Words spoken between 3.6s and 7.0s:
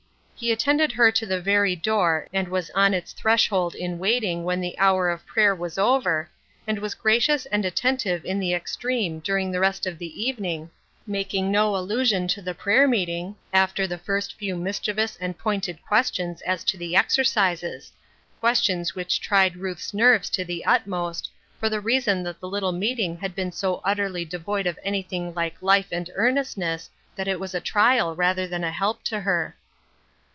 in waiting when the hour of prayer was over, and was